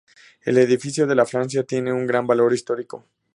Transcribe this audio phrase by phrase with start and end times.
[0.41, 3.05] El edificio de la Francia tiene un gran valor histórico.